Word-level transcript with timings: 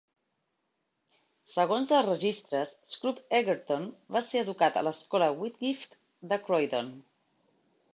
Segons 1.55 1.91
els 1.99 2.07
registres, 2.09 2.73
Scroop 2.95 3.21
Egerton 3.43 3.89
va 4.19 4.25
ser 4.33 4.45
educat 4.49 4.81
a 4.81 4.87
l'escola 4.91 5.33
Whitgift 5.43 5.99
de 6.35 6.45
Croydon. 6.51 6.95